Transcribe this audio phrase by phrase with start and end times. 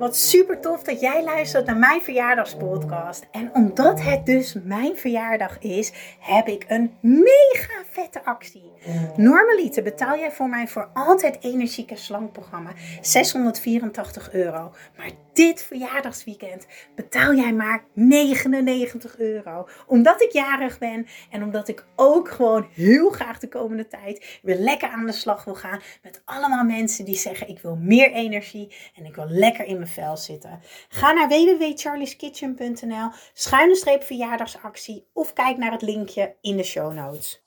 [0.00, 3.26] Wat super tof dat jij luistert naar mijn verjaardagspodcast.
[3.30, 8.72] En omdat het dus mijn verjaardag is, heb ik een mega vette actie.
[9.16, 14.72] Normaliter betaal jij voor mij voor altijd energieke slankprogramma 684 euro.
[14.96, 19.68] Maar dit verjaardagsweekend betaal jij maar 99 euro.
[19.86, 24.56] Omdat ik jarig ben en omdat ik ook gewoon heel graag de komende tijd weer
[24.58, 28.74] lekker aan de slag wil gaan met allemaal mensen die zeggen ik wil meer energie
[28.96, 30.60] en ik wil lekker in mijn zitten.
[30.88, 37.42] Ga naar www.charlieskitchen.nl, schuine streep verjaardagsactie of kijk naar het linkje in de show notes.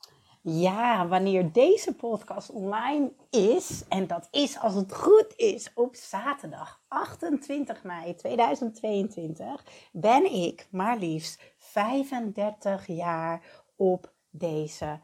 [0.46, 6.82] Ja, wanneer deze podcast online is, en dat is als het goed is op zaterdag
[6.88, 13.42] 28 mei 2022, ben ik maar liefst 35 jaar
[13.76, 15.00] op deze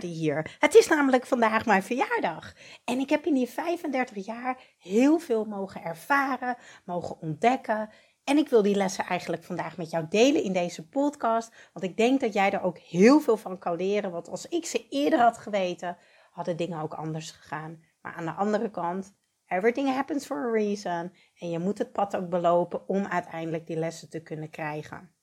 [0.00, 0.56] hier.
[0.58, 2.54] Het is namelijk vandaag mijn verjaardag.
[2.84, 7.90] En ik heb in die 35 jaar heel veel mogen ervaren, mogen ontdekken.
[8.24, 11.52] En ik wil die lessen eigenlijk vandaag met jou delen in deze podcast.
[11.72, 14.10] Want ik denk dat jij er ook heel veel van kan leren.
[14.10, 15.96] Want als ik ze eerder had geweten,
[16.30, 17.84] hadden dingen ook anders gegaan.
[18.02, 19.14] Maar aan de andere kant,
[19.46, 21.12] everything happens for a reason.
[21.38, 25.14] En je moet het pad ook belopen om uiteindelijk die lessen te kunnen krijgen.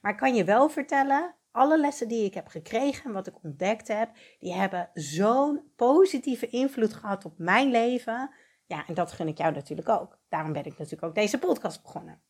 [0.00, 3.42] Maar ik kan je wel vertellen, alle lessen die ik heb gekregen en wat ik
[3.42, 8.30] ontdekt heb, die hebben zo'n positieve invloed gehad op mijn leven.
[8.66, 10.18] Ja, en dat gun ik jou natuurlijk ook.
[10.28, 12.22] Daarom ben ik natuurlijk ook deze podcast begonnen.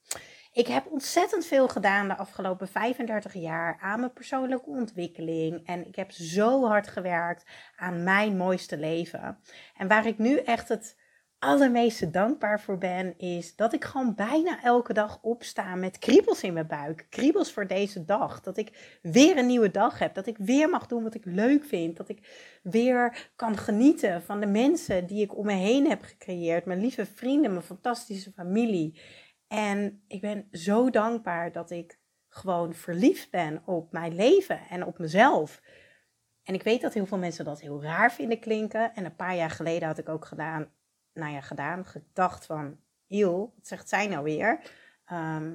[0.52, 5.66] Ik heb ontzettend veel gedaan de afgelopen 35 jaar aan mijn persoonlijke ontwikkeling.
[5.66, 7.46] En ik heb zo hard gewerkt
[7.76, 9.38] aan mijn mooiste leven.
[9.76, 11.00] En waar ik nu echt het
[11.42, 16.52] allermeeste dankbaar voor ben, is dat ik gewoon bijna elke dag opsta met kriebels in
[16.52, 17.06] mijn buik.
[17.10, 18.40] Kriebels voor deze dag.
[18.40, 20.14] Dat ik weer een nieuwe dag heb.
[20.14, 21.96] Dat ik weer mag doen wat ik leuk vind.
[21.96, 26.64] Dat ik weer kan genieten van de mensen die ik om me heen heb gecreëerd.
[26.64, 29.00] Mijn lieve vrienden, mijn fantastische familie.
[29.48, 31.98] En ik ben zo dankbaar dat ik
[32.28, 35.62] gewoon verliefd ben op mijn leven en op mezelf.
[36.42, 38.94] En ik weet dat heel veel mensen dat heel raar vinden klinken.
[38.94, 40.68] En een paar jaar geleden had ik ook gedaan,
[41.14, 44.60] nou ja, gedaan, gedacht van, heel, wat zegt zij nou weer?
[45.04, 45.52] Ehm,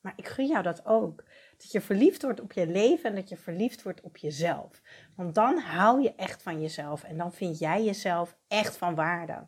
[0.00, 1.24] maar ik gun jou dat ook.
[1.56, 4.80] Dat je verliefd wordt op je leven en dat je verliefd wordt op jezelf.
[5.16, 9.46] Want dan hou je echt van jezelf en dan vind jij jezelf echt van waarde.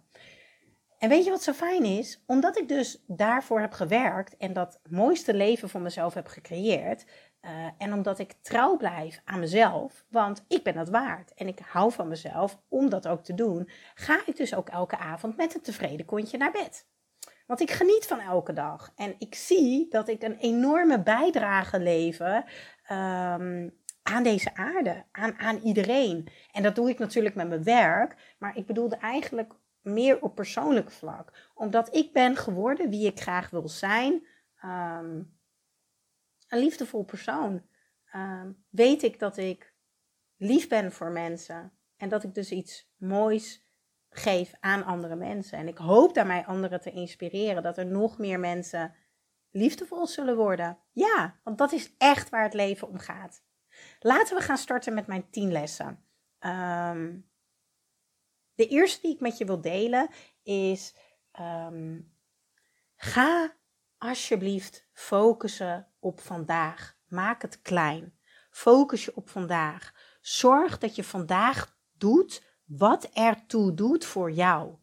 [1.03, 2.23] En weet je wat zo fijn is?
[2.27, 7.05] Omdat ik dus daarvoor heb gewerkt en dat mooiste leven voor mezelf heb gecreëerd.
[7.41, 11.59] Uh, en omdat ik trouw blijf aan mezelf, want ik ben dat waard en ik
[11.59, 15.55] hou van mezelf om dat ook te doen, ga ik dus ook elke avond met
[15.55, 16.87] een tevreden kontje naar bed.
[17.47, 22.37] Want ik geniet van elke dag en ik zie dat ik een enorme bijdrage lever
[22.91, 26.29] um, aan deze aarde, aan, aan iedereen.
[26.53, 30.91] En dat doe ik natuurlijk met mijn werk, maar ik bedoelde eigenlijk meer op persoonlijk
[30.91, 31.51] vlak.
[31.55, 34.27] Omdat ik ben geworden wie ik graag wil zijn.
[34.65, 35.41] Um,
[36.49, 37.63] een liefdevol persoon.
[38.15, 39.75] Um, weet ik dat ik
[40.37, 41.73] lief ben voor mensen.
[41.97, 43.67] En dat ik dus iets moois
[44.11, 45.59] geef aan andere mensen.
[45.59, 47.63] En ik hoop daarmee anderen te inspireren.
[47.63, 48.95] Dat er nog meer mensen
[49.51, 50.79] liefdevol zullen worden.
[50.93, 53.43] Ja, want dat is echt waar het leven om gaat.
[54.01, 56.05] Laten we gaan starten met mijn tien lessen.
[56.41, 57.31] Um,
[58.63, 60.09] de eerste die ik met je wil delen
[60.43, 60.95] is:
[61.41, 62.13] um,
[62.97, 63.55] ga
[63.99, 66.97] alsjeblieft focussen op vandaag.
[67.09, 68.15] Maak het klein.
[68.51, 69.95] Focus je op vandaag.
[70.21, 74.75] Zorg dat je vandaag doet wat ertoe doet voor jou.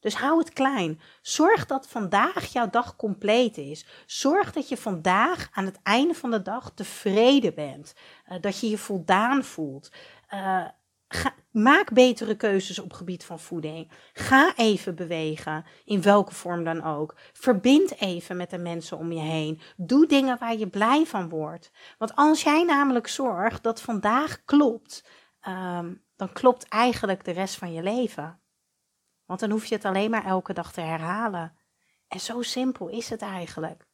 [0.00, 1.00] Dus hou het klein.
[1.22, 3.86] Zorg dat vandaag jouw dag compleet is.
[4.06, 7.94] Zorg dat je vandaag aan het einde van de dag tevreden bent.
[8.28, 9.90] Uh, dat je je voldaan voelt.
[10.34, 10.68] Uh,
[11.50, 13.90] Maak betere keuzes op gebied van voeding.
[14.12, 17.14] Ga even bewegen, in welke vorm dan ook.
[17.32, 19.60] Verbind even met de mensen om je heen.
[19.76, 21.70] Doe dingen waar je blij van wordt.
[21.98, 25.04] Want als jij namelijk zorgt dat vandaag klopt,
[25.48, 28.40] um, dan klopt eigenlijk de rest van je leven.
[29.26, 31.56] Want dan hoef je het alleen maar elke dag te herhalen.
[32.08, 33.86] En zo simpel is het eigenlijk.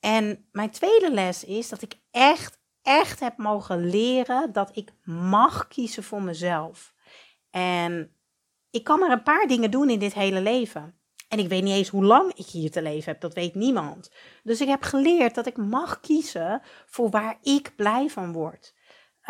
[0.00, 5.68] En mijn tweede les is dat ik echt echt heb mogen leren dat ik mag
[5.68, 6.94] kiezen voor mezelf.
[7.50, 8.12] En
[8.70, 10.94] ik kan maar een paar dingen doen in dit hele leven.
[11.28, 14.10] En ik weet niet eens hoe lang ik hier te leven heb, dat weet niemand.
[14.42, 18.74] Dus ik heb geleerd dat ik mag kiezen voor waar ik blij van word.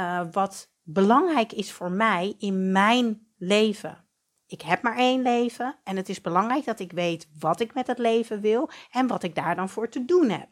[0.00, 4.04] Uh, wat belangrijk is voor mij in mijn leven.
[4.46, 7.86] Ik heb maar één leven en het is belangrijk dat ik weet wat ik met
[7.86, 10.48] het leven wil en wat ik daar dan voor te doen heb.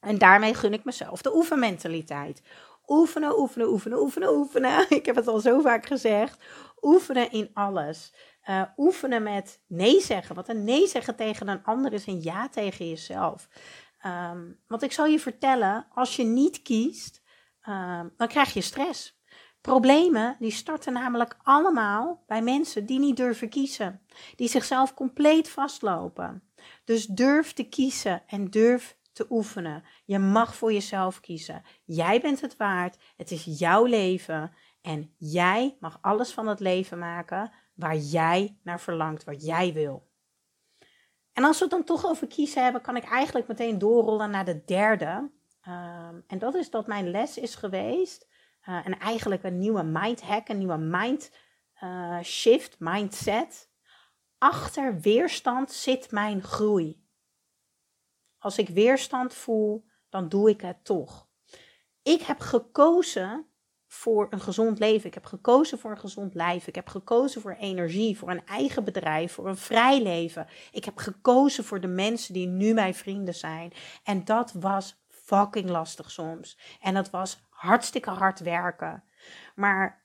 [0.00, 2.42] En daarmee gun ik mezelf de oefenmentaliteit.
[2.86, 4.86] Oefenen, oefenen, oefenen, oefenen, oefenen.
[4.98, 6.44] Ik heb het al zo vaak gezegd.
[6.80, 8.14] Oefenen in alles.
[8.48, 10.34] Uh, oefenen met nee zeggen.
[10.34, 13.48] Wat een nee zeggen tegen een ander is een ja tegen jezelf.
[14.06, 17.22] Um, want ik zal je vertellen, als je niet kiest,
[17.68, 19.22] um, dan krijg je stress.
[19.60, 24.00] Problemen die starten namelijk allemaal bij mensen die niet durven kiezen,
[24.36, 26.42] die zichzelf compleet vastlopen.
[26.84, 29.84] Dus durf te kiezen en durf te oefenen.
[30.04, 31.62] Je mag voor jezelf kiezen.
[31.84, 32.98] Jij bent het waard.
[33.16, 38.80] Het is jouw leven en jij mag alles van het leven maken waar jij naar
[38.80, 40.06] verlangt, wat jij wil.
[41.32, 44.44] En als we het dan toch over kiezen hebben, kan ik eigenlijk meteen doorrollen naar
[44.44, 45.30] de derde.
[45.68, 48.28] Um, en dat is dat mijn les is geweest
[48.68, 51.30] uh, en eigenlijk een nieuwe mind hack, een nieuwe mind
[51.82, 53.70] uh, shift, mindset.
[54.38, 57.07] Achter weerstand zit mijn groei.
[58.48, 61.28] Als ik weerstand voel, dan doe ik het toch.
[62.02, 63.46] Ik heb gekozen
[63.86, 65.06] voor een gezond leven.
[65.06, 66.66] Ik heb gekozen voor een gezond lijf.
[66.66, 70.46] Ik heb gekozen voor energie, voor een eigen bedrijf, voor een vrij leven.
[70.72, 73.72] Ik heb gekozen voor de mensen die nu mijn vrienden zijn.
[74.02, 76.58] En dat was fucking lastig soms.
[76.80, 79.04] En dat was hartstikke hard werken.
[79.54, 80.04] Maar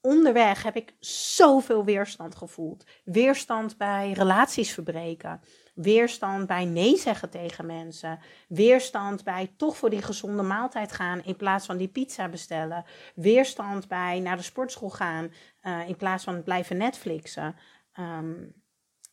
[0.00, 2.84] onderweg heb ik zoveel weerstand gevoeld.
[3.04, 5.40] Weerstand bij relaties verbreken.
[5.80, 8.18] Weerstand bij nee zeggen tegen mensen.
[8.48, 12.84] Weerstand bij toch voor die gezonde maaltijd gaan in plaats van die pizza bestellen.
[13.14, 15.32] Weerstand bij naar de sportschool gaan
[15.62, 17.56] uh, in plaats van blijven Netflixen.
[17.98, 18.54] Um,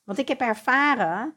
[0.03, 1.35] want ik heb ervaren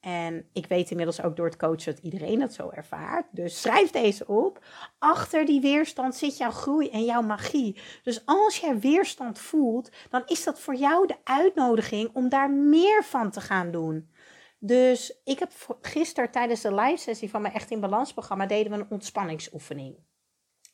[0.00, 3.26] en ik weet inmiddels ook door het coachen dat iedereen dat zo ervaart.
[3.30, 4.64] Dus schrijf deze op.
[4.98, 7.80] Achter die weerstand zit jouw groei en jouw magie.
[8.02, 13.04] Dus als jij weerstand voelt, dan is dat voor jou de uitnodiging om daar meer
[13.04, 14.10] van te gaan doen.
[14.62, 18.72] Dus ik heb gisteren tijdens de live sessie van mijn Echt in Balans programma deden
[18.72, 19.96] we een ontspanningsoefening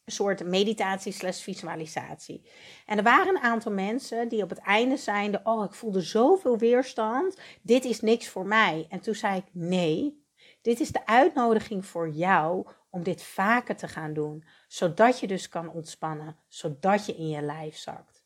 [0.06, 2.50] een soort meditatie slash visualisatie.
[2.86, 6.58] En er waren een aantal mensen die op het einde zeiden, oh ik voelde zoveel
[6.58, 8.86] weerstand, dit is niks voor mij.
[8.88, 10.24] En toen zei ik, nee,
[10.62, 15.48] dit is de uitnodiging voor jou om dit vaker te gaan doen, zodat je dus
[15.48, 18.24] kan ontspannen, zodat je in je lijf zakt.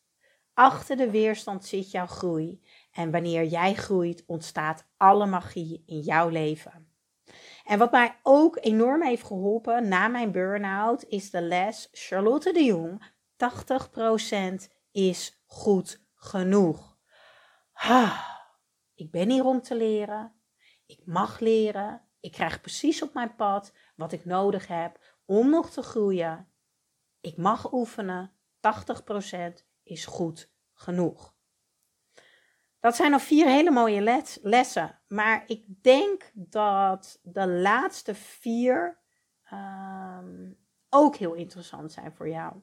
[0.53, 2.61] Achter de weerstand zit jouw groei
[2.91, 6.89] en wanneer jij groeit ontstaat alle magie in jouw leven.
[7.63, 12.63] En wat mij ook enorm heeft geholpen na mijn burn-out is de les Charlotte de
[12.63, 13.03] Jong:
[14.67, 16.97] 80% is goed genoeg.
[18.95, 20.33] ik ben hier om te leren.
[20.85, 22.01] Ik mag leren.
[22.19, 26.47] Ik krijg precies op mijn pad wat ik nodig heb om nog te groeien.
[27.19, 28.31] Ik mag oefenen.
[28.59, 29.53] 80%
[29.83, 31.35] is goed genoeg.
[32.81, 34.99] Dat zijn al vier hele mooie lessen.
[35.07, 38.99] Maar ik denk dat de laatste vier
[39.53, 40.57] um,
[40.89, 42.53] ook heel interessant zijn voor jou.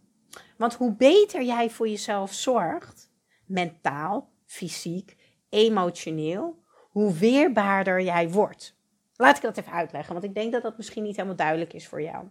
[0.57, 3.13] Want hoe beter jij voor jezelf zorgt,
[3.47, 5.17] mentaal, fysiek,
[5.49, 8.77] emotioneel, hoe weerbaarder jij wordt.
[9.17, 11.89] Laat ik dat even uitleggen, want ik denk dat dat misschien niet helemaal duidelijk is
[11.89, 12.27] voor jou.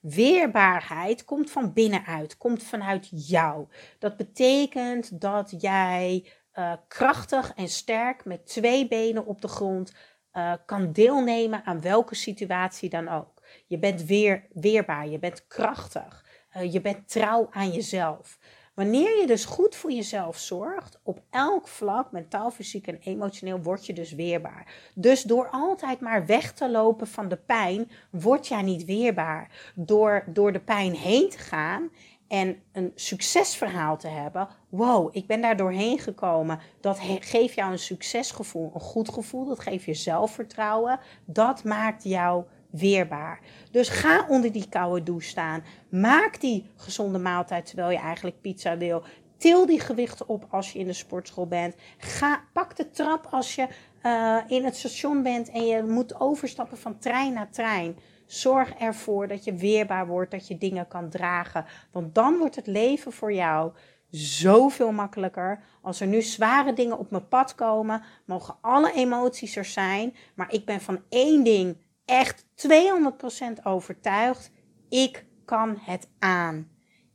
[0.00, 3.66] Weerbaarheid komt van binnenuit, komt vanuit jou.
[3.98, 6.26] Dat betekent dat jij
[6.58, 9.92] uh, krachtig en sterk met twee benen op de grond
[10.32, 13.42] uh, kan deelnemen aan welke situatie dan ook.
[13.66, 16.24] Je bent weer, weerbaar, je bent krachtig,
[16.56, 18.38] uh, je bent trouw aan jezelf.
[18.74, 23.86] Wanneer je dus goed voor jezelf zorgt, op elk vlak, mentaal, fysiek en emotioneel, word
[23.86, 24.90] je dus weerbaar.
[24.94, 29.72] Dus door altijd maar weg te lopen van de pijn, word jij niet weerbaar.
[29.74, 31.90] Door door de pijn heen te gaan
[32.28, 34.48] en een succesverhaal te hebben.
[34.68, 36.60] Wow, ik ben daar doorheen gekomen.
[36.80, 39.44] Dat geeft jou een succesgevoel, een goed gevoel.
[39.44, 41.00] Dat geeft je zelfvertrouwen.
[41.24, 43.40] Dat maakt jou weerbaar.
[43.70, 45.62] Dus ga onder die koude douche staan.
[45.88, 49.02] Maak die gezonde maaltijd terwijl je eigenlijk pizza wil.
[49.36, 51.74] Til die gewichten op als je in de sportschool bent.
[51.98, 53.68] Ga, pak de trap als je
[54.02, 57.96] uh, in het station bent en je moet overstappen van trein naar trein.
[58.26, 61.64] Zorg ervoor dat je weerbaar wordt, dat je dingen kan dragen.
[61.92, 63.72] Want dan wordt het leven voor jou
[64.10, 65.64] zoveel makkelijker.
[65.82, 70.14] Als er nu zware dingen op mijn pad komen, mogen alle emoties er zijn.
[70.34, 74.50] Maar ik ben van één ding echt 200% overtuigd.
[74.88, 76.70] Ik kan het aan.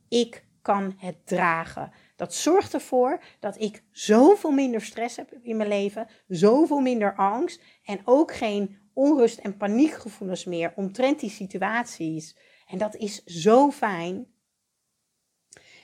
[0.08, 1.92] Ik kan het dragen.
[2.16, 7.62] Dat zorgt ervoor dat ik zoveel minder stress heb in mijn leven, zoveel minder angst
[7.84, 12.36] en ook geen onrust en paniekgevoelens meer omtrent die situaties.
[12.66, 14.26] En dat is zo fijn.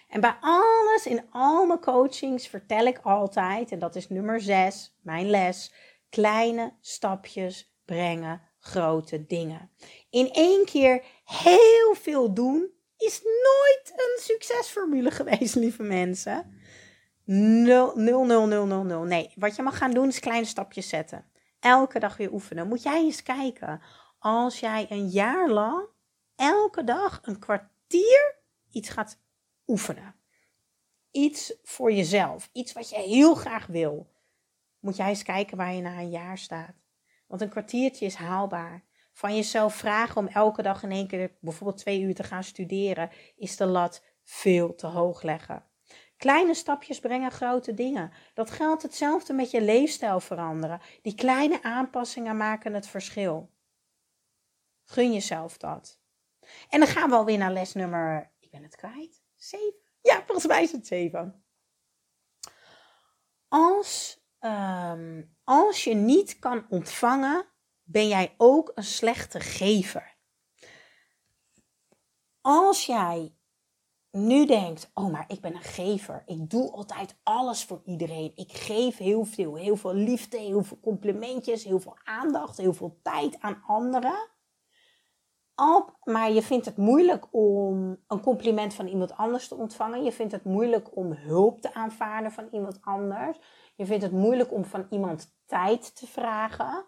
[0.09, 4.97] En bij alles, in al mijn coachings, vertel ik altijd, en dat is nummer 6,
[5.03, 5.73] mijn les,
[6.09, 9.71] kleine stapjes brengen grote dingen.
[10.11, 16.57] In één keer heel veel doen is nooit een succesformule geweest, lieve mensen.
[17.25, 19.03] 0, 0, 0, 0, 0, 0.
[19.03, 21.28] Nee, wat je mag gaan doen is kleine stapjes zetten.
[21.61, 22.69] Elke dag weer oefenen.
[22.69, 23.83] Moet jij eens kijken.
[24.19, 25.89] Als jij een jaar lang
[26.37, 28.37] elke dag een kwartier
[28.71, 29.21] iets gaat
[29.67, 30.15] oefenen.
[31.11, 32.51] Iets voor jezelf.
[32.53, 34.13] Iets wat je heel graag wil.
[34.81, 36.75] Moet jij eens kijken waar je na een jaar staat.
[37.27, 38.85] Want een kwartiertje is haalbaar.
[39.13, 43.11] Van jezelf vragen om elke dag in één keer bijvoorbeeld twee uur te gaan studeren,
[43.37, 45.68] is de lat veel te hoog leggen.
[46.19, 48.13] Kleine stapjes brengen grote dingen.
[48.35, 50.81] Dat geldt hetzelfde met je leefstijl veranderen.
[51.03, 53.51] Die kleine aanpassingen maken het verschil.
[54.85, 56.01] Gun jezelf dat.
[56.69, 59.75] En dan gaan we alweer naar les nummer, ik ben het kwijt, 7.
[60.01, 61.45] Ja, volgens mij is het 7.
[63.49, 67.47] Als, um, als je niet kan ontvangen,
[67.83, 70.17] ben jij ook een slechte gever.
[72.41, 73.38] Als jij
[74.27, 76.23] nu denkt, oh maar ik ben een gever.
[76.27, 78.33] Ik doe altijd alles voor iedereen.
[78.35, 82.99] Ik geef heel veel, heel veel liefde, heel veel complimentjes, heel veel aandacht, heel veel
[83.03, 84.29] tijd aan anderen.
[86.05, 90.05] Maar je vindt het moeilijk om een compliment van iemand anders te ontvangen.
[90.05, 93.39] Je vindt het moeilijk om hulp te aanvaarden van iemand anders.
[93.77, 96.87] Je vindt het moeilijk om van iemand tijd te vragen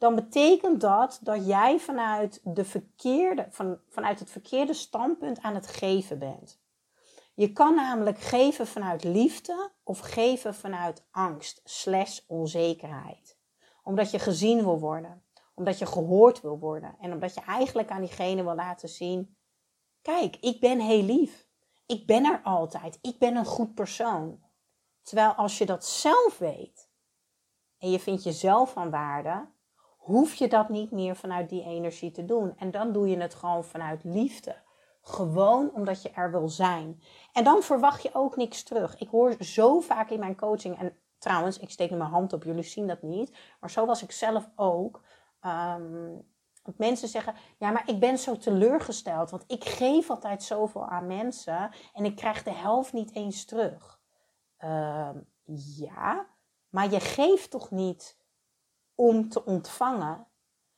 [0.00, 5.66] dan betekent dat dat jij vanuit, de verkeerde, van, vanuit het verkeerde standpunt aan het
[5.66, 6.60] geven bent.
[7.34, 13.38] Je kan namelijk geven vanuit liefde of geven vanuit angst slash onzekerheid.
[13.82, 18.00] Omdat je gezien wil worden, omdat je gehoord wil worden en omdat je eigenlijk aan
[18.00, 19.36] diegene wil laten zien:
[20.02, 21.48] kijk, ik ben heel lief.
[21.86, 22.98] Ik ben er altijd.
[23.00, 24.42] Ik ben een goed persoon.
[25.02, 26.90] Terwijl als je dat zelf weet
[27.78, 29.48] en je vindt jezelf van waarde,
[29.96, 32.56] hoef je dat niet meer vanuit die energie te doen.
[32.56, 34.56] En dan doe je het gewoon vanuit liefde.
[35.10, 37.02] Gewoon omdat je er wil zijn.
[37.32, 38.98] En dan verwacht je ook niks terug.
[38.98, 42.44] Ik hoor zo vaak in mijn coaching, en trouwens, ik steek nu mijn hand op,
[42.44, 45.02] jullie zien dat niet, maar zo was ik zelf ook.
[45.46, 46.28] Um,
[46.76, 51.70] mensen zeggen, ja, maar ik ben zo teleurgesteld, want ik geef altijd zoveel aan mensen
[51.92, 54.00] en ik krijg de helft niet eens terug.
[54.64, 55.26] Um,
[55.76, 56.26] ja,
[56.68, 58.18] maar je geeft toch niet
[58.94, 60.26] om te ontvangen.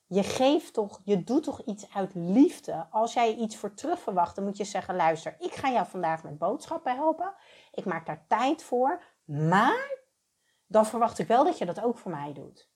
[0.07, 2.87] Je geeft toch, je doet toch iets uit liefde.
[2.89, 6.23] Als jij iets voor terug verwacht, dan moet je zeggen: luister, ik ga jou vandaag
[6.23, 7.33] met boodschappen helpen.
[7.71, 9.03] Ik maak daar tijd voor.
[9.25, 10.01] Maar
[10.67, 12.71] dan verwacht ik wel dat je dat ook voor mij doet.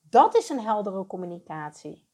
[0.00, 2.10] Dat is een heldere communicatie.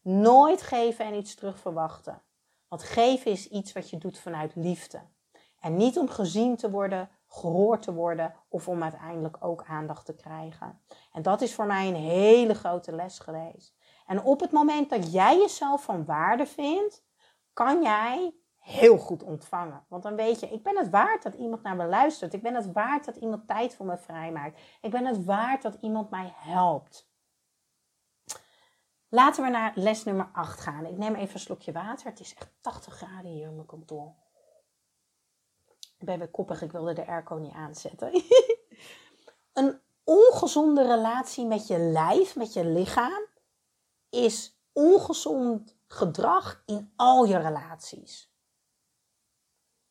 [0.00, 2.22] Nooit geven en iets terug verwachten.
[2.68, 5.00] Want geven is iets wat je doet vanuit liefde.
[5.60, 10.14] En niet om gezien te worden, gehoord te worden of om uiteindelijk ook aandacht te
[10.14, 10.80] krijgen.
[11.12, 13.75] En dat is voor mij een hele grote les geweest.
[14.06, 17.04] En op het moment dat jij jezelf van waarde vindt,
[17.52, 19.84] kan jij heel goed ontvangen.
[19.88, 22.34] Want dan weet je, ik ben het waard dat iemand naar me luistert.
[22.34, 24.60] Ik ben het waard dat iemand tijd voor me vrijmaakt.
[24.80, 27.08] Ik ben het waard dat iemand mij helpt.
[29.08, 30.86] Laten we naar les nummer 8 gaan.
[30.86, 32.06] Ik neem even een slokje water.
[32.06, 34.14] Het is echt 80 graden hier in mijn kantoor.
[35.98, 38.22] Ik ben weer koppig, ik wilde de airco niet aanzetten.
[39.52, 43.25] een ongezonde relatie met je lijf, met je lichaam,
[44.16, 48.34] is ongezond gedrag in al je relaties.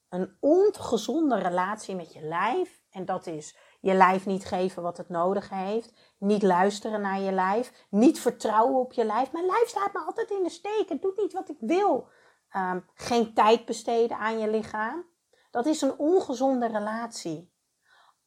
[0.10, 5.10] Een ongezonde relatie met je lijf, en dat is je lijf niet geven wat het
[5.10, 9.32] nodig heeft, niet luisteren naar je lijf, niet vertrouwen op je lijf.
[9.32, 12.08] Mijn lijf staat me altijd in de steek, het doet niet wat ik wil.
[12.55, 15.05] Um, geen tijd besteden aan je lichaam.
[15.51, 17.53] Dat is een ongezonde relatie.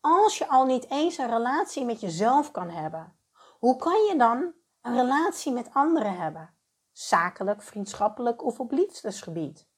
[0.00, 3.19] Als je al niet eens een relatie met jezelf kan hebben,
[3.59, 6.54] hoe kan je dan een relatie met anderen hebben?
[6.92, 9.68] Zakelijk, vriendschappelijk of op liefdesgebied?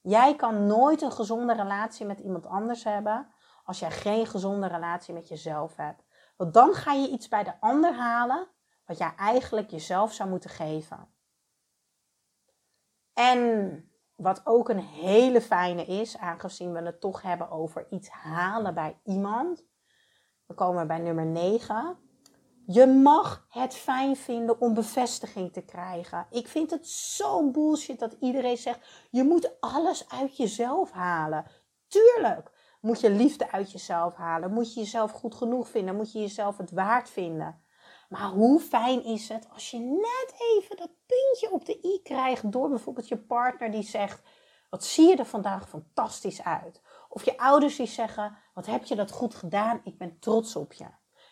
[0.00, 5.14] Jij kan nooit een gezonde relatie met iemand anders hebben als jij geen gezonde relatie
[5.14, 6.04] met jezelf hebt.
[6.36, 8.48] Want dan ga je iets bij de ander halen
[8.84, 11.14] wat jij eigenlijk jezelf zou moeten geven.
[13.12, 13.84] En
[14.16, 19.00] wat ook een hele fijne is, aangezien we het toch hebben over iets halen bij
[19.04, 19.66] iemand.
[20.46, 22.09] We komen bij nummer 9.
[22.66, 26.26] Je mag het fijn vinden om bevestiging te krijgen.
[26.30, 31.44] Ik vind het zo bullshit dat iedereen zegt: je moet alles uit jezelf halen.
[31.88, 32.50] Tuurlijk
[32.80, 34.52] moet je liefde uit jezelf halen.
[34.52, 35.96] Moet je jezelf goed genoeg vinden.
[35.96, 37.62] Moet je jezelf het waard vinden.
[38.08, 42.52] Maar hoe fijn is het als je net even dat puntje op de i krijgt
[42.52, 44.22] door bijvoorbeeld je partner die zegt:
[44.70, 46.80] Wat zie je er vandaag fantastisch uit?
[47.08, 49.80] Of je ouders die zeggen: Wat heb je dat goed gedaan?
[49.84, 50.86] Ik ben trots op je.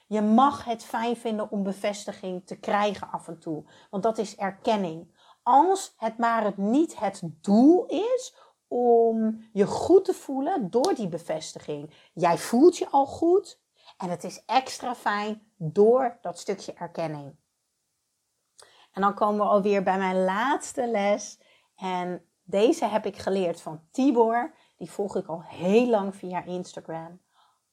[0.08, 4.36] Je mag het fijn vinden om bevestiging te krijgen af en toe, want dat is
[4.36, 5.16] erkenning.
[5.42, 8.36] Als het maar het niet het doel is
[8.68, 11.94] om je goed te voelen door die bevestiging.
[12.12, 13.60] Jij voelt je al goed
[13.98, 17.36] en het is extra fijn door dat stukje erkenning.
[18.92, 21.40] En dan komen we alweer bij mijn laatste les.
[21.76, 24.54] En deze heb ik geleerd van Tibor.
[24.76, 27.20] Die volg ik al heel lang via Instagram.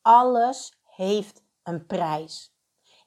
[0.02, 2.56] Alles heeft een prijs.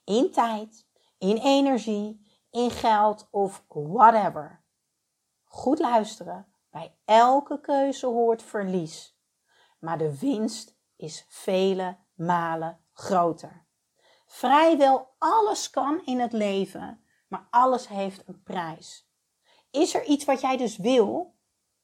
[0.05, 0.87] In tijd,
[1.19, 4.65] in energie, in geld of whatever.
[5.45, 6.53] Goed luisteren.
[6.71, 9.19] Bij elke keuze hoort verlies.
[9.79, 13.67] Maar de winst is vele malen groter.
[14.27, 19.11] Vrijwel alles kan in het leven, maar alles heeft een prijs.
[19.71, 21.37] Is er iets wat jij dus wil,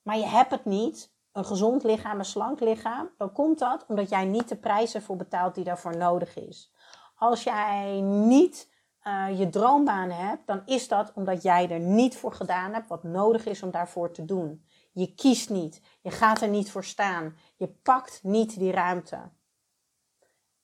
[0.03, 4.09] maar je hebt het niet, een gezond lichaam, een slank lichaam, dan komt dat omdat
[4.09, 6.73] jij niet de prijzen voor betaalt die daarvoor nodig is.
[7.15, 8.73] Als jij niet
[9.07, 13.03] uh, je droombaan hebt, dan is dat omdat jij er niet voor gedaan hebt wat
[13.03, 14.67] nodig is om daarvoor te doen.
[14.93, 19.31] Je kiest niet, je gaat er niet voor staan, je pakt niet die ruimte.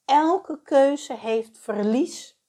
[0.04, 2.40] Elke keuze heeft verlies,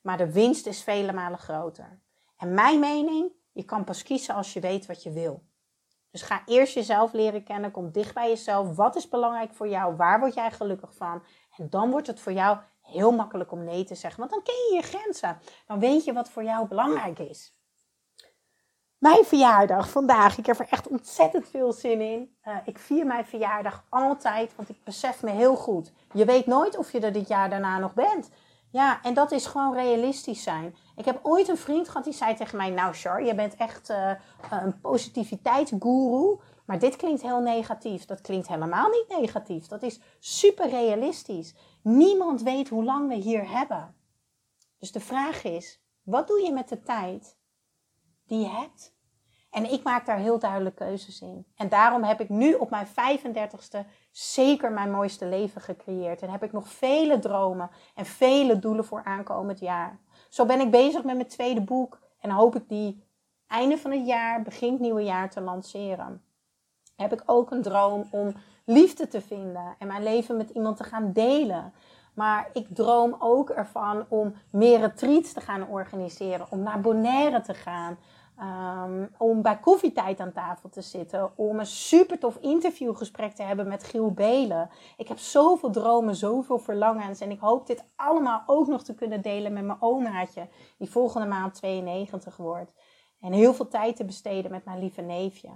[0.00, 2.00] maar de winst is vele malen groter.
[2.36, 5.47] En mijn mening, je kan pas kiezen als je weet wat je wil.
[6.10, 8.76] Dus ga eerst jezelf leren kennen, kom dicht bij jezelf.
[8.76, 9.96] Wat is belangrijk voor jou?
[9.96, 11.22] Waar word jij gelukkig van?
[11.56, 14.54] En dan wordt het voor jou heel makkelijk om nee te zeggen, want dan ken
[14.54, 15.38] je je grenzen.
[15.66, 17.58] Dan weet je wat voor jou belangrijk is.
[18.98, 20.38] Mijn verjaardag vandaag.
[20.38, 22.36] Ik heb er echt ontzettend veel zin in.
[22.44, 25.92] Uh, ik vier mijn verjaardag altijd, want ik besef me heel goed.
[26.12, 28.30] Je weet nooit of je er dit jaar daarna nog bent.
[28.70, 30.76] Ja, en dat is gewoon realistisch zijn.
[30.96, 33.90] Ik heb ooit een vriend gehad die zei tegen mij: Nou, Char, je bent echt
[33.90, 34.12] uh,
[34.50, 36.38] een positiviteitsguru.
[36.64, 38.04] Maar dit klinkt heel negatief.
[38.04, 39.66] Dat klinkt helemaal niet negatief.
[39.66, 41.54] Dat is super realistisch.
[41.82, 43.94] Niemand weet hoe lang we hier hebben.
[44.78, 47.36] Dus de vraag is: wat doe je met de tijd
[48.26, 48.96] die je hebt?
[49.50, 51.46] En ik maak daar heel duidelijk keuzes in.
[51.56, 53.78] En daarom heb ik nu op mijn 35ste
[54.10, 56.22] zeker mijn mooiste leven gecreëerd.
[56.22, 59.98] En heb ik nog vele dromen en vele doelen voor aankomend jaar.
[60.28, 63.04] Zo ben ik bezig met mijn tweede boek en hoop ik die
[63.46, 66.22] einde van het jaar, begin het nieuwe jaar te lanceren.
[66.96, 68.34] Heb ik ook een droom om
[68.64, 71.72] liefde te vinden en mijn leven met iemand te gaan delen.
[72.18, 77.54] Maar ik droom ook ervan om meer retreats te gaan organiseren, om naar Bonaire te
[77.54, 77.98] gaan,
[78.42, 81.38] Um, om bij koffietijd aan tafel te zitten.
[81.38, 84.70] Om een super tof interviewgesprek te hebben met Giel Belen.
[84.96, 87.20] Ik heb zoveel dromen, zoveel verlangens.
[87.20, 90.48] En ik hoop dit allemaal ook nog te kunnen delen met mijn omaatje.
[90.76, 92.74] Die volgende maand 92 wordt.
[93.20, 95.50] En heel veel tijd te besteden met mijn lieve neefje.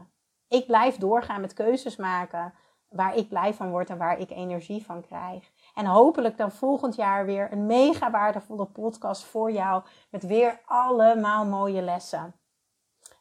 [0.48, 2.54] Ik blijf doorgaan met keuzes maken
[2.88, 5.51] waar ik blij van word en waar ik energie van krijg.
[5.74, 9.82] En hopelijk dan volgend jaar weer een mega waardevolle podcast voor jou.
[10.10, 12.34] Met weer allemaal mooie lessen.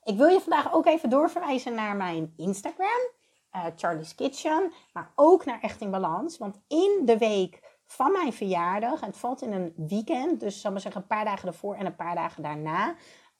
[0.04, 3.10] Ik wil je vandaag ook even doorverwijzen naar mijn Instagram,
[3.56, 6.38] uh, Charlie's Kitchen, maar ook naar Echt in Balans.
[6.38, 10.82] Want in de week van mijn verjaardag, het valt in een weekend, dus zal maar
[10.82, 12.96] zeggen een paar dagen ervoor en een paar dagen daarna.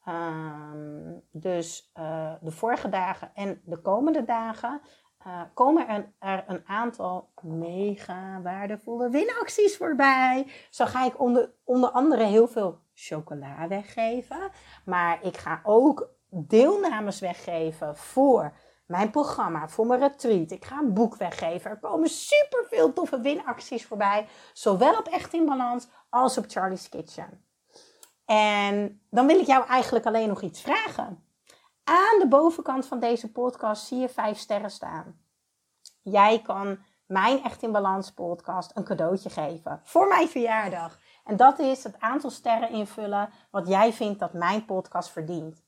[0.08, 4.80] Um, dus uh, de vorige dagen en de komende dagen
[5.26, 10.46] uh, komen er, een aantal mega waardevolle winacties voorbij.
[10.70, 14.50] Zo ga ik onder, onder andere heel veel chocola weggeven.
[14.84, 18.52] Maar ik ga ook deelnames weggeven voor
[18.86, 20.50] mijn programma, voor mijn retreat.
[20.50, 21.70] Ik ga een boek weggeven.
[21.70, 24.26] Er komen super veel toffe winacties voorbij.
[24.52, 27.44] Zowel op Echt in Balans als op Charlie's Kitchen.
[28.24, 31.24] En dan wil ik jou eigenlijk alleen nog iets vragen.
[31.84, 35.20] Aan de bovenkant van deze podcast zie je vijf sterren staan.
[36.02, 40.98] Jij kan mijn Echt in Balans podcast een cadeautje geven voor mijn verjaardag.
[41.24, 45.62] En dat is het aantal sterren invullen wat jij vindt dat mijn podcast verdient.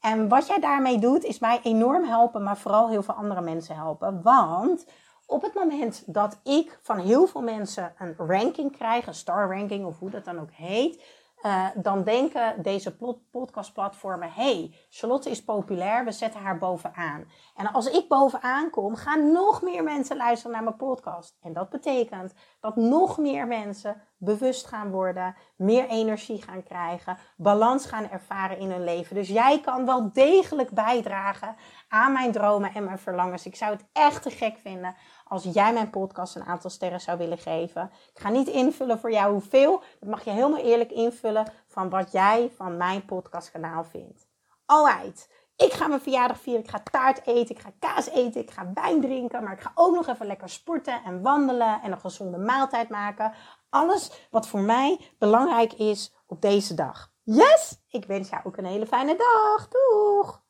[0.00, 3.74] En wat jij daarmee doet, is mij enorm helpen, maar vooral heel veel andere mensen
[3.74, 4.22] helpen.
[4.22, 4.86] Want
[5.26, 9.86] op het moment dat ik van heel veel mensen een ranking krijg, een star ranking
[9.86, 12.96] of hoe dat dan ook heet, uh, dan denken deze
[13.30, 17.24] podcastplatformen: hey, Charlotte is populair, we zetten haar bovenaan.
[17.56, 21.36] En als ik bovenaan kom, gaan nog meer mensen luisteren naar mijn podcast.
[21.42, 27.86] En dat betekent dat nog meer mensen bewust gaan worden, meer energie gaan krijgen, balans
[27.86, 29.14] gaan ervaren in hun leven.
[29.14, 31.56] Dus jij kan wel degelijk bijdragen
[31.88, 33.46] aan mijn dromen en mijn verlangens.
[33.46, 34.94] Ik zou het echt te gek vinden
[35.30, 37.90] als jij mijn podcast een aantal sterren zou willen geven.
[38.14, 39.82] Ik ga niet invullen voor jou hoeveel.
[40.00, 44.26] Dat mag je helemaal eerlijk invullen van wat jij van mijn podcastkanaal vindt.
[44.66, 45.28] Alright.
[45.56, 46.62] Ik ga mijn verjaardag vieren.
[46.62, 47.54] Ik ga taart eten.
[47.54, 48.40] Ik ga kaas eten.
[48.40, 49.44] Ik ga wijn drinken.
[49.44, 51.80] Maar ik ga ook nog even lekker sporten en wandelen.
[51.82, 53.32] En een gezonde maaltijd maken.
[53.68, 57.12] Alles wat voor mij belangrijk is op deze dag.
[57.22, 57.80] Yes!
[57.88, 59.68] Ik wens jou ook een hele fijne dag.
[59.68, 60.42] Doeg!